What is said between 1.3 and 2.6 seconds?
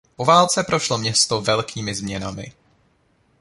velkými změnami.